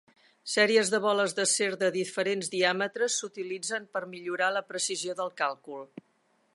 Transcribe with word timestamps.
Sèries 0.51 0.87
de 0.93 0.99
boles 1.03 1.35
d’acer 1.39 1.67
de 1.83 1.89
diferents 1.97 2.49
diàmetres 2.55 3.19
s’utilitzen 3.21 3.87
per 3.97 4.05
millorar 4.15 4.53
la 4.59 4.67
precisió 4.73 5.19
del 5.23 5.35
càlcul. 5.45 5.89